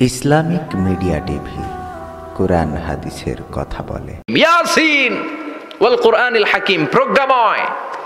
Islamic 0.00 0.76
media 0.76 1.20
TV 1.20 1.62
কোরআন 2.36 2.76
হাদিসের 2.76 3.36
কথা 3.52 3.82
বলে। 3.82 4.38
ইয়াসিন 4.38 5.28
ওয়াল 5.80 5.96
কোরআনিল 5.96 6.44
হাকিম, 6.44 6.86
প্রজ্ঞাময়, 6.86 7.60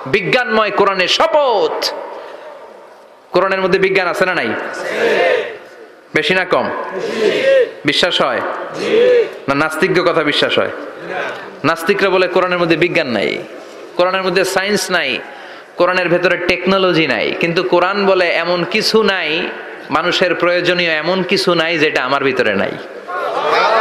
বিজ্ঞানময় 0.06 0.70
কোরআনের 0.70 1.08
শপথ। 1.08 1.92
কোরআনের 3.30 3.60
মধ্যে 3.60 3.78
বিজ্ঞান 3.78 4.08
আছে 4.08 4.26
না 4.26 4.34
নাই? 4.34 4.48
বেশি 6.14 6.34
না 6.34 6.44
কম? 6.44 6.70
বিশ্বাস 7.84 8.22
হয়? 8.22 8.40
না, 9.48 9.54
নাস্তিকদের 9.54 10.02
কথা 10.02 10.22
বিশ্বাস 10.22 10.58
হয়? 10.58 10.70
নাস্তিকরা 11.64 12.10
বলে 12.10 12.28
কোরআনের 12.28 12.58
মধ্যে 12.58 12.76
বিজ্ঞান 12.76 13.06
নাই। 13.06 13.42
কোরআনের 13.96 14.22
মধ্যে 14.22 14.44
সায়েন্স 14.44 14.90
নাই। 14.90 15.18
কোরআনের 15.76 16.08
ভেতরে 16.08 16.36
টেকনোলজি 16.36 17.06
নাই। 17.06 17.34
কিন্তু 17.40 17.62
কোরআন 17.62 18.06
বলে 18.06 18.28
এমন 18.28 18.64
কিছু 18.64 19.02
নাই 19.02 19.48
মানুষের 19.90 20.34
প্রয়োজনীয় 20.34 20.92
এমন 20.92 21.22
কিছু 21.22 21.54
নাই 21.54 21.78
যেটা 21.78 22.00
আমার 22.02 22.24
ভিতরে 22.24 22.54
নাই। 22.54 22.72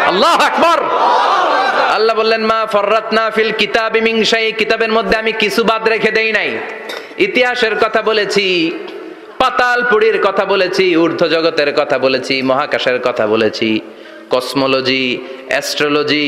আল্লাহ 0.08 0.36
আকবর! 0.42 0.80
আল্লাহ 1.96 2.16
বললেন, 2.16 2.44
মা 2.46 2.60
ফররাতনা 2.66 3.32
ফিল 3.32 3.52
কিতাবি 3.52 4.02
মিন 4.02 4.18
শাই 4.24 4.52
কিতাবের 4.52 4.92
মধ্যে 4.92 5.16
আমি 5.18 5.32
কিছু 5.32 5.64
বাদ 5.64 5.84
রেখে 5.88 6.12
দেই 6.12 6.32
নাই। 6.32 6.50
ইতিহাসের 7.18 7.76
কথা 7.76 8.02
বলেছি 8.02 8.46
পাতাল 9.38 9.84
পুরীর 9.90 10.18
কথা 10.22 10.46
বলেছি 10.46 10.86
ঊর্ধ্ব 10.98 11.28
জগতের 11.28 11.74
কথা 11.74 11.98
বলেছি, 12.00 12.42
মহাকাশের 12.42 12.98
কথা 13.04 13.28
বলেছি। 13.28 13.70
Cosmology 14.30 15.06
astrology 15.48 16.28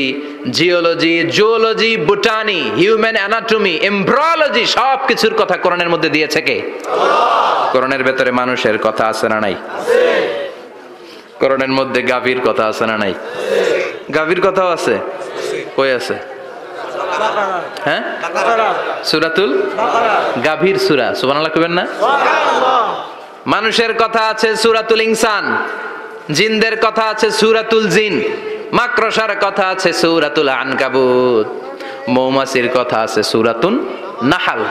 geology 0.50 1.14
zoology 1.36 1.96
botany 1.96 2.60
human 2.76 3.16
anatomy 3.16 3.74
embryology 3.90 4.64
সব 4.66 4.98
কিছুর 5.08 5.34
কথা 5.34 5.56
কোরআনের 5.56 5.88
মধ্যে 5.88 6.08
দিয়েছে 6.08 6.40
কে? 6.40 6.56
কোরআনের 7.72 8.02
ভেতরে 8.04 8.30
মানুষের 8.30 8.78
কথা 8.78 9.04
আছে 9.12 9.26
না 9.28 9.38
নাই? 9.40 9.54
কোরআনের 11.40 11.72
মধ্যে 11.78 12.00
গাভীর 12.02 12.40
কথা 12.46 12.64
আছে 12.66 12.84
না 12.86 12.96
নাই? 12.98 13.14
গাভীর 14.14 14.40
কথাও 14.40 14.68
আছে? 14.76 14.94
কই 15.76 15.90
আছে? 15.92 16.14
হ্যাঁ? 17.84 18.02
সুরাতুল 19.04 19.50
গাভীর 20.44 20.78
সুরা, 20.78 21.08
সুবহানাল্লাহ 21.14 21.52
কইবেন 21.54 21.72
না? 21.72 21.84
মানুষের 23.46 23.92
কথা 23.98 24.22
আছে 24.32 24.48
সুরাতুল 24.56 25.00
ইনসান। 25.00 25.44
জিনদের 26.36 26.74
কথা 26.84 27.04
আছে 27.12 27.28
সুরাতুল 27.40 27.84
জিন, 27.94 28.14
মাকড়সার 28.78 29.32
কথা 29.44 29.64
আছে 29.74 29.90
সুরাতুল 30.00 30.48
আনকাবুত, 30.62 31.46
মৌমাছির 32.14 32.68
কথা 32.76 32.98
আছে 33.06 33.20
সুরাতুন 33.30 33.74
নাহাল। 34.32 34.62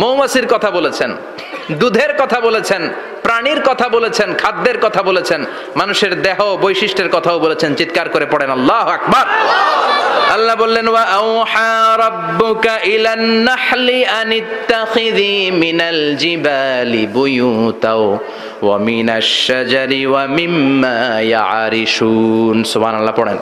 মৌমাছির 0.00 0.46
কথা 0.52 0.68
বলেছেন, 0.78 1.10
দুধের 1.80 2.12
কথা 2.20 2.38
বলেছেন 2.46 2.82
প্রাণীর 3.22 3.60
কথা 3.66 3.88
বলেছেন, 3.88 4.34
খাদ্যের 4.34 4.78
কথা 4.78 5.02
বলেছেন, 5.02 5.44
মানুষের 5.76 6.22
দেহ 6.22 6.56
বৈশিষ্ট্যের 6.60 7.08
কথাও 7.08 7.38
বলেছেন, 7.38 7.74
চিৎকার 7.74 8.08
করে 8.08 8.26
পড়েন, 8.30 8.50
আল্লাহ 8.50 8.88
আকবার। 8.88 9.26
আল্লাহ 10.32 10.56
বললেন, 10.56 10.88
ওয়া 10.88 11.02
ইলান 12.84 13.48
মিনাল 15.50 16.16
ওয়া 18.62 20.26
পড়েন। 23.12 23.38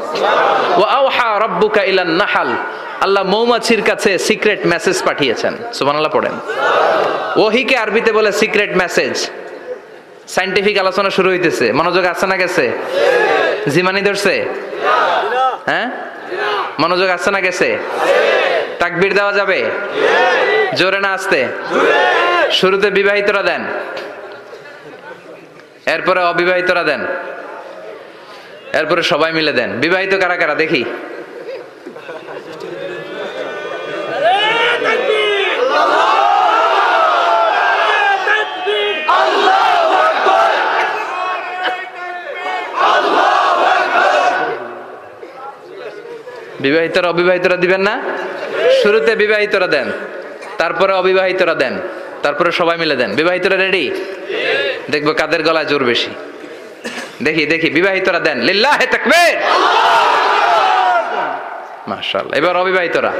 আল্লাহ 3.00 3.24
মৌমাছির 3.24 3.82
কাছে 3.82 4.18
সিক্রেট 4.18 4.66
পাঠিয়েছেন 5.04 5.54
পড়েন। 6.08 6.32
ওহিকে 7.36 7.76
আরবিতে 7.76 8.12
বলে 8.12 8.32
সিক্রেট 8.32 8.76
মেসেজ। 8.76 9.30
সাইন্টিফিক 10.28 10.78
আলোচনা 10.78 11.10
শুরু 11.10 11.30
হইতেছে। 11.30 11.72
মনোযোগ 11.72 12.04
আছে 12.04 12.26
না 12.26 12.36
গেছে? 12.36 12.72
জিমানি 13.68 14.02
ধরছে? 14.02 14.44
হ্যাঁ? 15.66 15.90
মনোযোগ 16.80 17.08
আছে 17.08 17.30
না 17.30 17.40
গেছে? 17.40 17.78
তাকবির 18.78 19.14
দেওয়া 19.14 19.32
যাবে? 19.32 19.64
জোরে 20.74 21.00
না 21.00 21.10
আসতে? 21.12 21.46
শুরুতে 22.52 22.90
বিবাহিতরা 22.90 23.42
দেন। 23.42 23.64
এরপরে 25.86 26.20
অবিবাহিতরা 26.20 26.82
দেন। 26.82 27.06
এরপরে 28.72 29.02
সবাই 29.02 29.32
মিলে 29.32 29.52
দেন। 29.52 29.70
বিবাহিত 29.80 30.14
কারা 30.14 30.36
কারা? 30.36 30.54
দেখি। 30.54 30.84
বিবাহিতরা 46.70 47.06
অবিবাহিতরা 47.08 47.56
দিবেন 47.56 47.82
না? 47.88 47.94
শুরুতে 48.82 49.12
বিবাহিতরা 49.16 49.66
দেন, 49.66 49.88
তারপরে 50.58 50.92
অবিবাহিতরা 50.92 51.54
দেন, 51.54 51.74
তারপরে 52.22 52.50
সবাই 52.52 52.76
মিলে 52.78 52.96
দেন। 52.96 53.10
বিবাহিতরা 53.14 53.56
রেডি 53.56 53.84
দেখব 54.90 55.08
কাদের 55.12 55.42
গলায় 55.42 55.68
জোর 55.70 55.84
বেশি। 55.84 56.10
দেখি 57.22 57.44
দেখি, 57.46 57.68
বিবাহিতরা 57.70 58.20
দেন। 58.20 58.38
তাকবীর! 58.92 59.34
মাশাআল্লাহ, 61.88 62.38
এবার 62.38 62.54
অবিবাহিতরা। 62.56 63.12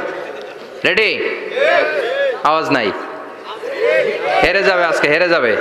রেডি 0.85 1.09
আওয়াজ 2.43 2.67
নাই। 2.69 2.91
হেরে 4.43 4.61
যাবে 4.63 4.83
আজকে, 4.85 5.07
হেরে 5.07 5.27
যাবে। 5.29 5.51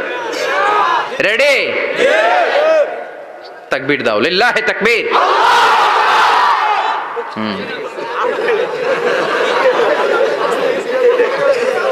রেডি 1.25 1.55
তাকবীর 3.71 4.01
দাও। 4.03 4.19
লিল্লাহে 4.21 4.63
তাকবীর! 4.63 5.05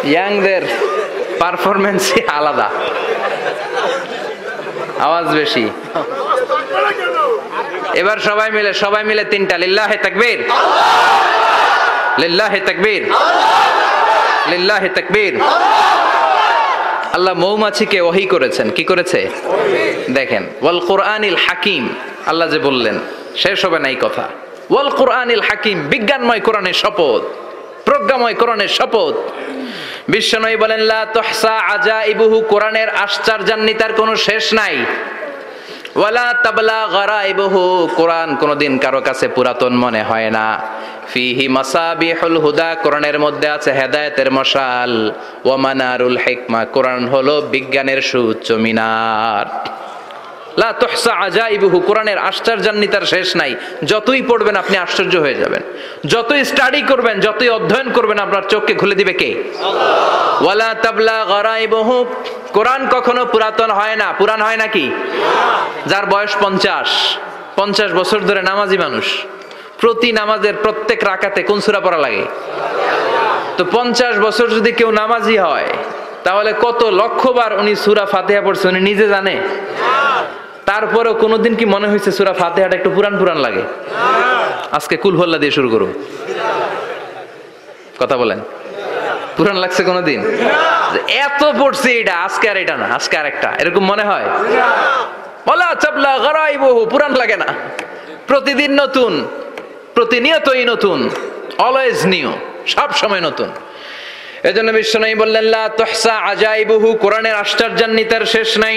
ইয়াংদের 0.05 0.63
পারফরমেন্সই 1.39 2.21
আলাদা। 2.27 2.71
আওয়াজ 5.01 5.27
বেশি। 5.27 5.71
এবার 7.95 8.19
সবাই 8.19 8.51
মিলে 8.51 8.73
সবাই 8.73 9.05
মিলে 9.05 9.25
তিনটা। 9.25 9.59
লিল্লাহে 9.59 9.97
তাকবীর। 9.97 10.45
লিল্লাহে 12.19 12.61
তাকবীর। 12.61 13.13
লিল্লাহে 14.47 14.89
তাকবীর। 14.89 15.41
আল্লাহ 17.13 17.35
মৌমাছিকে 17.35 18.01
ওহি 18.01 18.27
করেছেন। 18.27 18.71
কি 18.71 18.85
করেছে? 18.85 19.31
দেখেন। 20.11 20.47
ওয়াল 20.63 20.81
কোরআনিল 20.81 21.37
হাকিম। 21.37 21.95
আল্লাহ 22.27 22.49
যে 22.49 22.59
বললেন, 22.59 22.99
শেষ 23.37 23.65
হবে 23.65 23.79
নাই 23.79 23.97
কথা। 24.01 24.29
ওয়াল 24.71 24.91
কোরআনিল 25.01 25.43
হাকিম, 25.49 25.79
বিজ্ঞানময় 25.93 26.43
কোরআনের 26.47 26.77
শপথ, 26.83 27.23
প্রজ্ঞাময় 27.87 28.35
কোরআনের 28.35 28.69
শপথ। 28.69 29.15
বিশ্বনয় 30.09 30.57
বলেন, 30.57 30.81
লা 30.93 31.03
তহসা 31.15 31.55
আজা 31.75 31.99
ইবুহু 32.05 32.37
কোরআনের 32.53 32.89
আশ্চর্যান্বিতার 33.05 33.93
কোনো 33.93 34.13
শেষ 34.27 34.45
নাই। 34.55 34.77
ওয়ালা 35.97 36.29
তাবলা 36.45 36.81
গারা 36.93 37.21
ইবুহু 37.25 37.63
কোরআন 37.97 38.37
কোনোদিন 38.37 38.73
কারও 38.79 39.01
কাছে 39.01 39.27
পুরাতন 39.29 39.73
মনে 39.85 40.03
হয় 40.03 40.31
না। 40.31 40.47
ফিহি 41.13 41.47
মাসাবিহুল 41.49 42.39
হুদা, 42.45 42.71
কোরআনের 42.75 43.17
মধ্যে 43.19 43.49
আছে 43.49 43.71
হেদায়েতের 43.73 44.29
মশাল। 44.33 44.93
ওয়া 45.45 45.57
মানারুল 45.57 46.19
হিকমা, 46.25 46.61
কোরআন 46.65 47.03
হলো 47.09 47.35
বিজ্ঞানের 47.55 48.01
সুউচ্চ 48.03 48.49
মিনার। 48.65 49.47
লা 50.59 50.73
তুহসা 50.73 51.13
আজাইবুহু, 51.15 51.81
কোরআনের 51.81 52.19
আশ্চর্যান্বিতার 52.19 53.03
শেষ 53.03 53.37
নাই। 53.37 53.55
যতই 53.85 54.23
পড়বেন 54.23 54.57
আপনি 54.57 54.77
আশ্চর্য 54.77 55.17
হয়ে 55.17 55.35
যাবেন। 55.35 55.63
যতই 56.07 56.45
স্টাডি 56.45 56.83
করবেন, 56.83 57.21
যতই 57.21 57.49
অধ্যয়ন 57.49 57.93
করবেন, 57.93 58.19
আপনার 58.19 58.43
চোখকে 58.43 58.75
খুলে 58.75 58.95
দিবে 58.95 59.13
কে? 59.13 59.43
ওয়ালা 60.41 60.75
তাবলা 60.83 61.25
গরাইবহু, 61.25 62.05
কোরআন 62.53 62.89
কখনো 62.89 63.27
পুরাতন 63.27 63.71
হয় 63.71 63.97
না। 63.97 64.15
পুরান 64.19 64.43
হয় 64.43 64.57
নাকি? 64.57 64.91
যার 65.87 66.07
বয়স 66.07 66.37
পঞ্চাশ। 66.41 67.17
পঞ্চাশ 67.57 67.93
বছর 67.93 68.19
ধরে 68.19 68.43
নামাজি 68.43 68.79
মানুষ। 68.79 69.05
প্রতি 69.81 70.13
নামাজের 70.13 70.55
প্রত্যেক 70.63 71.05
রাকাতে 71.05 71.43
কোন 71.43 71.61
সূরা 71.61 71.81
পড়া 71.81 71.99
লাগে? 71.99 72.25
তো 73.57 73.65
পঞ্চাশ 73.73 74.19
বছর 74.19 74.49
যদি 74.49 74.73
কেউ 74.73 74.91
নামাজি 74.91 75.37
হয়, 75.39 75.67
তাহলে 76.25 76.55
কত 76.63 76.85
লক্ষবার 76.85 77.59
উনি 77.59 77.77
সূরা 77.77 78.07
ফাতিহা 78.07 78.41
পড়ছে, 78.41 78.69
উনি 78.69 78.81
নিজে 78.81 79.09
জানে? 79.09 79.41
তারপরেও 80.69 81.15
কোনোদিন 81.25 81.53
কি 81.59 81.65
মনে 81.75 81.87
হয়েছে 81.91 82.11
সুরা 82.17 82.33
ফাতেহাটা 82.41 82.75
একটু 82.77 82.91
পুরান 82.97 83.15
পুরান 83.21 83.39
লাগে? 83.47 83.63
আজকে 84.79 84.95
কুল 85.03 85.15
হল্লা 85.21 85.39
দিয়ে 85.43 85.53
শুরু 85.59 85.69
করুন 85.75 85.91
কথা 88.01 88.17
বলেন। 88.23 88.41
পুরান 89.37 89.57
লাগছে 89.63 89.83
কোনোদিন? 89.91 90.21
এত 91.27 91.43
পড়ছে 91.61 91.91
এটা, 92.01 92.15
আজকে 92.27 92.47
আর 92.53 92.57
এটা 92.57 92.77
না, 92.83 92.87
আজকে 92.99 93.15
আর 93.21 93.27
একটা। 93.33 93.49
এরকম 93.63 93.83
মনে 93.93 94.05
হয়? 94.11 94.27
বলা 95.49 95.69
চাপলা 95.83 96.13
গড়াই 96.27 96.55
বহু 96.65 96.81
পুরান 96.93 97.13
লাগে 97.21 97.37
না। 97.43 97.49
প্রতিদিন 98.31 98.71
নতুন, 98.83 99.13
প্রতিনিয়তই 99.97 100.65
নতুন 100.73 100.99
অলওয়েজ 101.67 101.99
নিউ 102.13 102.31
সব 102.75 102.89
সময় 103.01 103.23
নতুন। 103.29 103.49
এজন্য 104.49 104.69
বিশ্ব 104.79 104.95
নাই 105.03 105.15
বললেন, 105.23 105.45
লা 105.55 105.65
তুহসা 105.79 106.15
আজাইবুহু, 106.33 106.89
কোরআনের 107.05 107.37
আশ্চর্যান্বিতার 107.45 108.25
শেষ 108.35 108.51
নাই। 108.59 108.77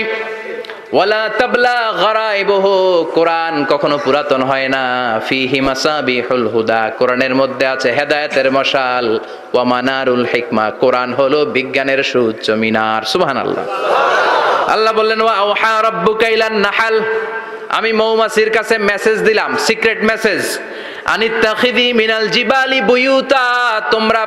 ওয়ালা 0.94 1.30
তাবলা 1.40 1.78
গরাইবুহু, 2.04 2.74
কোরআন 3.14 3.66
কখনো 3.70 3.98
পুরাতন 4.06 4.42
হয় 4.44 4.68
না। 4.68 4.84
ফিহি 5.28 5.62
মাসাবিহুল 5.62 6.48
হুদা, 6.48 6.84
কোরআনের 7.00 7.36
মধ্যে 7.36 7.66
আছে 7.68 7.90
হেদায়েতের 7.92 8.52
মশাল। 8.52 9.20
ওয়া 9.54 9.64
মানারুল 9.64 10.26
হিকমা, 10.34 10.66
কোরআন 10.80 11.14
হলো 11.14 11.40
বিজ্ঞানের 11.46 12.04
সুউচ্চ 12.04 12.50
মিনার। 12.50 13.02
সুবহানাল্লাহ। 13.02 13.66
আল্লাহ 14.72 14.94
বললেন, 14.94 15.22
ওয়া 15.22 15.36
আওহা 15.36 15.74
রাব্বুকা 15.82 16.28
ইলান 16.28 16.58
নাহাল। 16.66 16.96
আমি 17.70 17.92
মৌমাছির 17.94 18.50
কাছে 18.50 18.78
মেসেজ 18.78 19.18
দিলাম, 19.20 19.58
সিক্রেট 19.58 20.00
মেসেজ। 20.04 20.44
আনিত্তাখিদি 21.06 21.88
মিনাল 21.94 22.28
জিবালি 22.28 22.80
বুয়ুতা, 22.82 23.46
তোমরা 23.92 24.22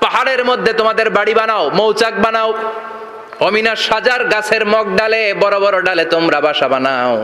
পাহাড়ের 0.00 0.42
মধ্যে 0.44 0.72
তোমাদের 0.72 1.10
বাড়ি 1.10 1.34
বানাও, 1.34 1.64
মৌচাক 1.74 2.14
বানাও। 2.24 2.50
অমিনা 3.44 3.72
সাজার 3.86 4.22
গাছের 4.32 4.62
মগ 4.72 4.86
ডালে, 4.98 5.22
বড় 5.42 5.56
বড় 5.64 5.78
ডালে 5.86 6.04
তোমরা 6.14 6.38
বাসা 6.46 6.66
বানাও। 6.72 7.14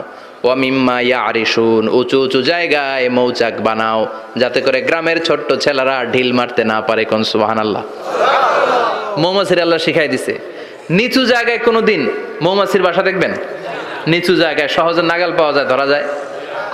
অমিম্মা 0.53 0.97
ইয়ারিসুন 1.09 1.85
উঁচু 1.99 2.17
উঁচু 2.25 2.41
জায়গায় 2.51 3.05
মৌচাক 3.17 3.55
বানাও, 3.67 4.01
যাতে 4.41 4.59
করে 4.67 4.79
গ্রামের 4.89 5.19
ছোট্ট 5.27 5.49
ছেলেরা 5.65 5.97
ঢিল 6.13 6.31
মারতে 6.39 6.63
না 6.73 6.79
পারে 6.89 7.03
কোন 7.11 7.23
সুবাহান 7.33 7.59
আল্লাহ 7.65 7.85
মৌমাছির 9.23 9.61
আল্লাহ 9.65 9.79
শিখাই 9.87 10.09
দিছে। 10.15 10.35
নিচু 10.99 11.23
জায়গায় 11.33 11.61
কোনোদিন 11.67 12.01
মৌমাছির 12.45 12.83
বাসা 12.87 13.03
দেখবেন? 13.09 13.33
নিচু 14.13 14.33
জায়গায় 14.43 14.71
সহজে 14.77 15.03
নাগাল 15.11 15.33
পাওয়া 15.39 15.53
যায়, 15.57 15.67
ধরা 15.73 15.87
যায়। 15.93 16.05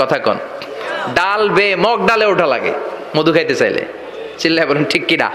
কথা 0.00 0.18
কন। 0.26 0.38
ডাল 1.18 1.42
বে 1.56 1.66
মগ 1.84 1.98
ডালে 2.08 2.26
ওঠা 2.32 2.46
লাগে, 2.54 2.72
মধু 3.16 3.30
খাইতে 3.36 3.54
চাইলে। 3.60 3.82
চিল্লায় 4.40 4.66
বলেন, 4.70 4.84
ঠিক 4.92 5.02
কিনা 5.10 5.28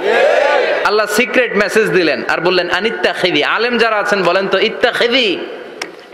আল্লাহ 0.89 1.05
সিক্রেট 1.19 1.51
মেসেজ 1.63 1.87
দিলেন 1.97 2.19
আর 2.33 2.39
বললেন 2.47 2.67
আনিত্তা 2.77 3.11
খেদি 3.19 3.41
আলেম 3.55 3.75
যারা 3.83 3.97
আছেন 4.03 4.19
বলেন 4.29 4.45
তো 4.53 4.57
ইত্তা 4.69 4.89
খেদি 4.99 5.27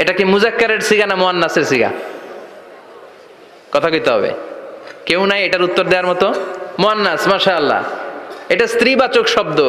এটা 0.01 0.13
কি 0.17 0.23
মুজাক্কারের 0.33 0.81
সিগা 0.89 1.05
না 1.11 1.15
মোয়ান্নাসের 1.21 1.65
সিগা? 1.71 1.89
কথা 3.73 3.87
কইতে 3.93 4.09
হবে। 4.15 4.31
কেউ 5.07 5.21
নাই 5.31 5.39
এটার 5.47 5.63
উত্তর 5.67 5.85
দেওয়ার 5.91 6.07
মতো? 6.11 6.27
মোয়ান্নাস 6.81 7.23
মাশা 7.31 7.53
আল্লাহ 7.61 7.81
এটা 8.53 8.65
স্ত্রীবাচক 8.73 9.25
শব্দ। 9.35 9.59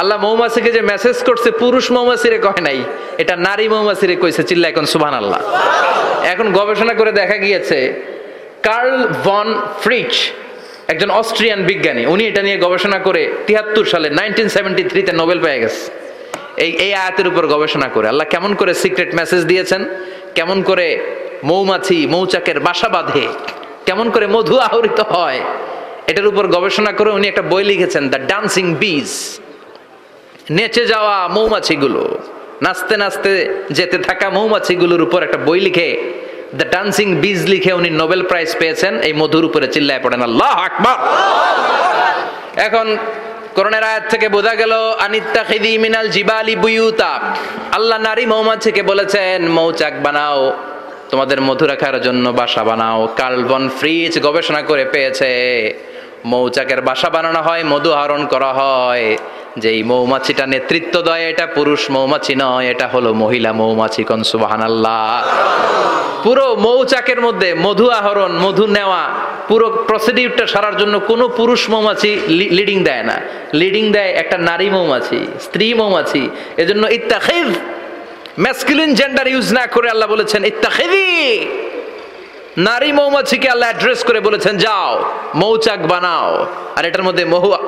আল্লাহ 0.00 0.16
মৌমাছিকে 0.24 0.70
যে 0.76 0.82
মেসেজ 0.92 1.16
করছে, 1.28 1.48
পুরুষ 1.62 1.84
মৌমাছিরে 1.96 2.38
কয় 2.46 2.62
নাই, 2.68 2.78
এটা 3.22 3.34
নারী 3.46 3.66
মৌমাছিরে 3.74 4.14
কইছে 4.22 4.42
চিল্লা 4.48 4.66
এখন 4.72 4.86
সুবহান 4.92 5.14
আল্লাহ 5.20 5.40
এখন 6.32 6.46
গবেষণা 6.58 6.94
করে 7.00 7.12
দেখা 7.20 7.36
গিয়েছে, 7.44 7.78
কার্ল 8.66 8.96
ভন 9.26 9.48
ফ্রিচ 9.82 10.12
একজন 10.92 11.10
অস্ট্রিয়ান 11.20 11.60
বিজ্ঞানী, 11.70 12.02
উনি 12.14 12.22
এটা 12.30 12.42
নিয়ে 12.46 12.58
গবেষণা 12.66 12.98
করে 13.06 13.22
তিয়াত্তর 13.46 13.86
সালে 13.92 14.08
নাইনটিন 14.18 14.48
সেভেন্টি 14.56 14.82
থ্রিতে 14.90 15.12
নোবেল 15.20 15.38
পেয়ে 15.44 15.58
গেছে। 15.62 15.82
এই 16.64 16.70
এই 16.84 16.92
আয়াতের 17.00 17.26
উপর 17.32 17.44
গবেষণা 17.54 17.88
করে, 17.94 18.06
আল্লাহ 18.12 18.26
কেমন 18.34 18.52
করে 18.60 18.72
সিক্রেট 18.82 19.10
মেসেজ 19.20 19.42
দিয়েছেন? 19.50 19.82
কেমন 20.36 20.58
করে 20.68 20.86
মৌমাছি, 21.50 21.98
মৌচাকের 22.14 22.58
বাসা 22.66 22.88
বাঁধে, 22.94 23.24
কেমন 23.86 24.06
করে 24.14 24.26
মধু 24.34 24.56
আহরিত 24.68 25.00
হয়, 25.12 25.40
এটার 26.10 26.26
উপর 26.32 26.44
গবেষণা 26.56 26.92
করে 26.98 27.10
উনি 27.18 27.26
একটা 27.32 27.44
বই 27.52 27.62
লিখেছেন, 27.70 28.02
দ্য 28.12 28.20
ডান্সিং 28.30 28.66
বিজ 28.82 29.10
নেচে 30.56 30.84
যাওয়া 30.92 31.16
মৌমাছিগুলো, 31.36 32.02
নাচতে 32.64 32.94
নাচতে 33.02 33.32
যেতে 33.78 33.96
থাকা 34.08 34.26
মৌমাছিগুলোর 34.36 35.02
উপর 35.06 35.20
একটা 35.26 35.38
বই 35.46 35.60
লিখে 35.66 35.88
দ্য 36.58 36.66
ডান্সিং 36.74 37.08
বিজ 37.22 37.40
লিখে 37.52 37.72
উনি 37.72 37.90
নোবেল 38.00 38.22
প্রাইজ 38.30 38.50
পেয়েছেন। 38.60 38.92
এই 39.08 39.12
মধুর 39.20 39.44
উপরে 39.48 39.66
চিল্লায় 39.74 40.00
পড়েন, 40.04 40.22
আল্লাহ 40.28 40.52
আকবার! 40.66 40.98
এখন 42.66 42.86
করোনার 43.56 43.84
আয়াত 43.90 44.04
থেকে 44.12 44.26
বোঝা 44.36 44.54
গেল 44.54 44.72
আনিত্তা 45.06 45.42
খিদি 45.48 45.72
মিনাল 45.84 46.08
জিবালি 46.14 46.54
বুয়ুতা। 46.56 47.12
আল্লাহ 47.76 47.98
নারী 48.08 48.24
মৌমাছিকে 48.26 48.82
বলেছেন, 48.82 49.38
মৌচাক 49.58 49.94
বানাও, 50.04 50.40
তোমাদের 51.10 51.38
মধু 51.48 51.64
রাখার 51.66 51.96
জন্য 52.06 52.24
বাসা 52.40 52.62
বানাও। 52.64 53.00
কার্বন 53.20 53.64
ফ্রিজ 53.78 54.12
গবেষণা 54.26 54.62
করে 54.62 54.84
পেয়েছে, 54.92 55.32
মৌচাকের 56.32 56.80
বাসা 56.88 57.08
বানানো 57.14 57.40
হয়, 57.46 57.64
মধু 57.72 57.90
আহরণ 57.92 58.22
করা 58.32 58.50
হয়। 58.60 59.06
যেই 59.62 59.80
মৌমাছিটা 59.82 60.44
নেতৃত্ব 60.54 60.94
দেয়, 61.08 61.24
এটা 61.32 61.46
পুরুষ 61.56 61.82
মৌমাছি 61.94 62.34
নয়, 62.42 62.66
এটা 62.72 62.86
হলো 62.94 63.10
মহিলা 63.22 63.50
মৌমাছি 63.60 64.02
কন 64.08 64.20
সুবহানাল্লাহ। 64.32 65.22
পুরো 66.24 66.46
মৌচাকের 66.66 67.20
মধ্যে 67.26 67.48
মধু 67.64 67.86
আহরণ, 67.98 68.32
মধু 68.44 68.64
নেওয়া, 68.66 69.02
পুরো 69.48 69.66
প্রসিডিউরটা 69.88 70.44
সারার 70.52 70.76
জন্য 70.80 70.94
কোনো 71.10 71.24
পুরুষ 71.38 71.62
মৌমাছি 71.72 72.10
লিডিং 72.58 72.78
দেয় 72.88 73.04
না। 73.10 73.16
লিডিং 73.60 73.84
দেয় 73.96 74.10
একটা 74.22 74.36
নারী 74.48 74.68
মৌমাছি, 74.76 75.18
স্ত্রী 75.46 75.66
মৌমাছি। 75.80 76.22
এজন্য 76.62 76.82
ইত্তাখিদ 76.98 77.50
ম্যাসকুলিন 78.44 78.90
জেন্ডার 79.00 79.26
ইউজ 79.32 79.46
না 79.58 79.64
করে 79.74 79.88
আল্লাহ 79.94 80.08
বলেছেন 80.14 80.40
ইত্তাখিদি 80.52 81.06
নারী 82.58 82.92
মৌমাছিকে 82.92 83.48
আল্লাহ 83.48 83.68
অ্যাড্রেস 83.70 84.00
করে 84.04 84.20
বলেছেন, 84.20 84.56
যাও, 84.56 84.90
মৌচাক 85.34 85.80
বানাও। 85.92 86.46
আর 86.76 86.84
এটার 86.84 87.02
মধ্যে 87.02 87.24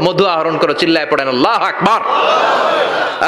মধু 0.06 0.25
আহরণ 0.34 0.58
করো, 0.58 0.73
চিল্লায় 0.73 1.06
পড়েন, 1.11 1.29
আল্লাহ 1.29 1.58
আকবার। 1.70 2.00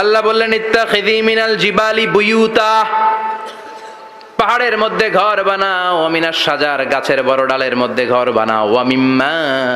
আল্লাহ 0.02 0.22
বললেন 0.22 0.52
ইত্তাখিদি 0.52 1.16
জিবালি 1.62 2.06
বুয়ুতা। 2.06 2.72
পাহাড়ের 4.38 4.78
মধ্যে 4.78 5.10
ঘর 5.10 5.38
বানাও 5.44 5.94
অমিনার 6.06 6.32
সাজার 6.32 6.80
গাছের 6.86 7.22
বড় 7.22 7.42
ডালের 7.46 7.76
মধ্যে 7.76 8.06
ঘর 8.06 8.32
বানাও 8.32 8.74
অমিম্মা 8.82 9.34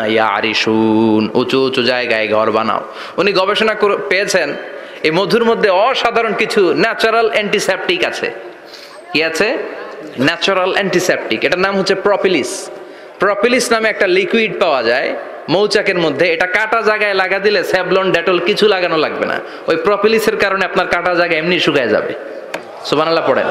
ইয়ারিসুন 0.09 1.23
উঁচু 1.41 1.59
উঁচু 1.67 1.83
জায়গায় 1.83 2.27
ঘর 2.35 2.51
বানাও। 2.51 2.81
উনি 3.17 3.33
গবেষণা 3.33 3.75
পেয়েছেন, 4.11 4.55
এই 5.03 5.11
মধুর 5.11 5.45
মধ্যে 5.45 5.69
অসাধারণ 5.71 6.35
কিছু 6.35 6.75
ন্যাচারাল 6.77 7.31
অ্যান্টিসেপটিক 7.31 8.05
আছে। 8.05 8.31
কি 9.13 9.25
আছে? 9.25 9.78
ন্যাচারাল 10.26 10.73
অ্যান্টিসেপটিক 10.75 11.41
এটার 11.44 11.62
নাম 11.67 11.75
হচ্ছে 11.79 11.94
প্রপিলিস 12.06 12.50
প্রপিলিস 13.19 13.65
নামে 13.72 13.89
একটা 13.89 14.06
লিকুইড 14.06 14.53
পাওয়া 14.63 14.82
যায় 14.82 15.08
মৌচাকের 15.55 15.98
মধ্যে, 16.05 16.27
এটা 16.34 16.46
কাটা 16.46 16.81
জায়গায় 16.82 17.15
লাগা 17.15 17.39
দিলে 17.39 17.60
স্যাবলন 17.65 18.06
ডেটল 18.17 18.37
কিছু 18.48 18.65
লাগানো 18.75 18.96
লাগবে 18.96 19.27
না। 19.27 19.37
ওই 19.67 19.77
প্রপিলিসের 19.87 20.37
কারণে 20.37 20.65
আপনার 20.65 20.87
কাটা 20.87 21.15
জায়গা 21.15 21.34
এমনি 21.37 21.56
শুকায় 21.60 21.89
যাবে। 21.89 22.13
সুবানাল্লাহ 22.84 23.25
পড়েন। 23.29 23.46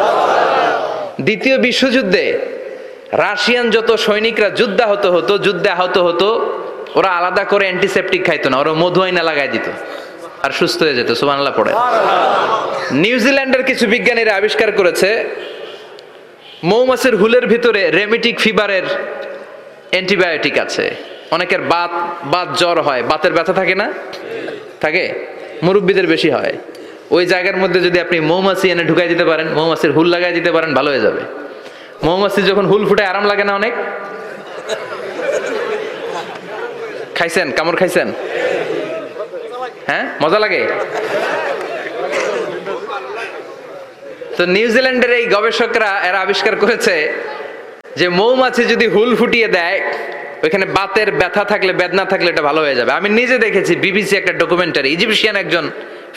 দ্বিতীয় 1.28 1.56
বিশ্বযুদ্ধে 1.58 2.26
রাশিয়ান 3.26 3.66
যত 3.76 3.90
সৈনিকরা 4.06 4.50
যুদ্ধ 4.60 4.80
হতো 4.82 5.08
হতো, 5.16 5.34
যুদ্ধে 5.38 5.70
আহত 5.70 5.98
হতো, 5.98 6.28
ওরা 6.96 7.10
আলাদা 7.20 7.44
করে 7.44 7.66
অ্যান্টিসেপটিক 7.70 8.22
খাইতো 8.28 8.48
না, 8.50 8.56
ওরা 8.58 8.74
মধু 8.74 9.00
আইনা 9.02 9.24
লাগাই 9.30 9.48
দিত 9.48 9.68
আর 10.46 10.52
সুস্থ 10.60 10.80
হয়ে 10.84 10.96
যেত। 11.00 11.10
সুবানাল্লাহ 11.22 11.54
পড়ে 11.60 11.72
নিউজিল্যান্ডের 13.04 13.64
কিছু 13.70 13.86
বিজ্ঞানীরা 13.94 14.34
আবিষ্কার 14.36 14.70
করেছে 14.72 15.10
মৌমাছির 16.64 17.16
হুলের 17.16 17.48
ভিতরে 17.48 17.92
রেমিটিক 17.92 18.40
ফিভারের 18.40 18.84
অ্যান্টিবায়োটিক 19.90 20.60
আছে। 20.60 20.96
অনেকের 21.32 21.62
বাত 21.62 21.92
বাত 22.26 22.58
জ্বর 22.58 22.82
হয়। 22.82 23.04
বাতের 23.04 23.34
ব্যথা 23.34 23.54
থাকে 23.54 23.76
না? 23.76 23.94
থাকে? 24.82 25.14
মুরব্বীদের 25.64 26.08
বেশি 26.08 26.30
হয়। 26.30 26.54
ওই 27.12 27.26
জায়গার 27.26 27.58
মধ্যে 27.58 27.80
যদি 27.80 28.00
আপনি 28.00 28.20
মৌমাছি 28.20 28.72
এনে 28.72 28.84
ঢুকাই 28.84 29.08
দিতে 29.08 29.26
পারেন, 29.26 29.48
মৌমাছির 29.48 29.92
হুল 29.92 30.08
লাগাই 30.08 30.32
দিতে 30.32 30.52
পারেন, 30.52 30.74
ভালো 30.74 30.92
হয়ে 30.92 31.00
যাবে। 31.00 31.22
মৌমাছি 32.04 32.42
যখন 32.42 32.66
হুল 32.66 32.86
ফুটে 32.86 33.04
আরাম 33.04 33.26
লাগে 33.26 33.44
না 33.44 33.56
অনেক? 33.56 33.74
খাইছেন? 37.16 37.52
কামড় 37.52 37.76
খাইছেন? 37.76 38.12
হ্যাঁ? 39.86 40.08
মজা 40.22 40.40
লাগে? 40.40 40.68
তো 44.38 44.44
নিউজিল্যান্ডের 44.56 45.12
এই 45.20 45.26
গবেষকরা 45.36 45.92
এরা 46.10 46.20
আবিষ্কার 46.26 46.56
করেছে 46.64 46.96
যে 48.00 48.08
মৌমাছি 48.20 48.64
যদি 48.74 48.86
হুল 48.94 49.12
ফুটিয়ে 49.20 49.48
দেয়, 49.58 49.78
ওইখানে 50.44 50.66
বাতের 50.78 51.10
ব্যথা 51.20 51.44
থাকলে, 51.52 51.72
বেদনা 51.74 52.06
থাকলে 52.06 52.28
এটা 52.34 52.44
ভালো 52.50 52.60
হয়ে 52.62 52.76
যাবে। 52.80 52.92
আমি 53.00 53.10
নিজে 53.20 53.38
দেখেছি, 53.46 53.74
বিবিসি 53.76 54.14
একটা 54.18 54.34
ডকুমেন্টারি 54.42 54.88
ইজিপশিয়ান 54.96 55.36
একজন 55.44 55.66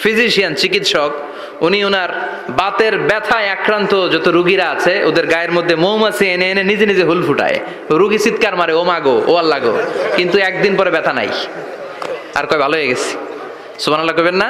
ফিজিশিয়ান 0.02 0.52
চিকিৎসক, 0.54 1.10
উনি 1.66 1.78
ওনার 1.88 2.10
বাতের 2.60 2.94
ব্যথায় 3.08 3.48
আক্রান্ত 3.56 3.92
যত 4.14 4.26
রুগীরা 4.36 4.66
আছে, 4.74 4.94
ওদের 5.08 5.26
গায়ের 5.26 5.52
মধ্যে 5.52 5.74
মৌমাছি 5.84 6.24
এনে 6.34 6.46
এনে 6.50 6.62
নিজে 6.64 6.84
নিজে 6.86 7.04
হুল 7.08 7.20
ফুটায়। 7.26 7.56
রুগী 8.00 8.18
চিৎকার 8.24 8.54
মারে, 8.56 8.72
ও 8.72 8.82
মাগো 8.90 9.16
ও 9.30 9.32
আল্লাহ 9.42 9.58
গো। 9.64 9.74
কিন্তু 10.16 10.36
একদিন 10.48 10.72
পরে 10.76 10.90
ব্যথা 10.96 11.12
নাই। 11.12 11.28
আর 12.38 12.44
কয়, 12.46 12.60
ভালো 12.64 12.74
হয়ে 12.76 12.88
গেছি। 12.92 13.12
সুমান 13.82 14.00
আল্লাহ 14.00 14.16
কবেন 14.18 14.36
না? 14.42 14.48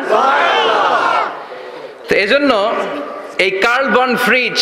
তো 2.08 2.12
এজন্য 2.24 2.50
এই 3.44 3.50
Carl 3.64 3.86
von 3.96 4.10
Frisch 4.26 4.56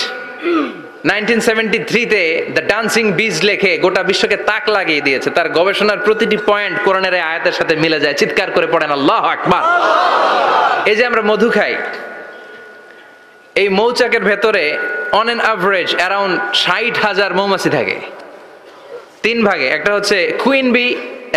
nineteen 1.10 1.40
seventy 1.48 1.78
থ্রিতে 1.90 2.22
দ্য 2.56 2.62
ডান্সিং 2.72 3.04
বিজ 3.18 3.36
লেখে 3.48 3.72
গোটা 3.84 4.02
বিশ্বকে 4.10 4.36
তাক 4.48 4.64
লাগিয়ে 4.76 5.02
দিয়েছে। 5.06 5.28
তার 5.36 5.48
গবেষণার 5.58 6.00
প্রতিটি 6.06 6.36
পয়েন্ট 6.50 6.76
কোরআনের 6.86 7.14
আয়াতের 7.30 7.54
সাথে 7.58 7.74
মিলে 7.82 7.98
যায়। 8.04 8.16
চিৎকার 8.20 8.48
করে 8.56 8.68
পড়েন, 8.74 8.90
আল্লাহ 8.98 9.22
আকবার! 9.34 9.62
এই 10.90 10.96
যে 10.98 11.04
আমরা 11.10 11.22
মধু 11.30 11.48
খাই, 11.56 11.72
এই 13.60 13.68
মৌচাকের 13.78 14.24
ভেতরে 14.30 14.64
অন 15.20 15.26
এন 15.34 15.40
অ্যাভারেজ 15.46 15.88
অ্যারাউন্ড 16.00 16.34
ষাট 16.62 16.94
হাজার 17.06 17.30
মৌমাছি 17.38 17.68
থাকে। 17.76 17.96
তিন 19.24 19.38
ভাগে, 19.48 19.66
একটা 19.76 19.90
হচ্ছে 19.96 20.18
কুইন 20.44 20.66
বি 20.76 20.86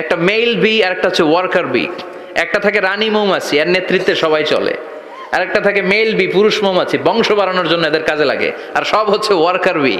একটা 0.02 0.16
মেল 0.30 0.52
বি 0.64 0.74
আর 0.86 0.92
একটা 0.96 1.08
হচ্ছে 1.10 1.24
ওয়ার্কার 1.32 1.66
বি 1.74 1.84
একটা 2.44 2.60
থাকে 2.66 2.80
রানী 2.90 3.08
মৌমাছি, 3.16 3.54
এর 3.62 3.70
নেতৃত্বে 3.76 4.14
সবাই 4.24 4.44
চলে। 4.54 4.74
আর 5.34 5.42
একটা 5.48 5.60
থাকে 5.62 5.82
মেল 5.94 6.10
বি 6.20 6.28
পুরুষ 6.36 6.56
মৌমাছি, 6.64 6.96
বংশ 7.08 7.28
বাড়ানোর 7.40 7.68
জন্য 7.72 7.84
এদের 7.88 8.04
কাজে 8.10 8.26
লাগে। 8.32 8.50
আর 8.78 8.84
সব 8.94 9.06
হচ্ছে 9.14 9.32
ওয়ার্কার 9.34 9.78
বি 9.86 9.98